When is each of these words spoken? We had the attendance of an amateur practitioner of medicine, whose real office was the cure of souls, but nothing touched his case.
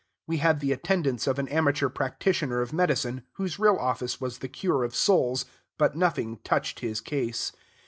We 0.25 0.37
had 0.37 0.61
the 0.61 0.71
attendance 0.71 1.27
of 1.27 1.37
an 1.37 1.47
amateur 1.49 1.87
practitioner 1.87 2.61
of 2.63 2.73
medicine, 2.73 3.21
whose 3.33 3.59
real 3.59 3.77
office 3.77 4.19
was 4.19 4.39
the 4.39 4.47
cure 4.49 4.83
of 4.83 4.95
souls, 4.95 5.45
but 5.77 5.95
nothing 5.95 6.37
touched 6.43 6.79
his 6.79 6.99
case. 7.01 7.51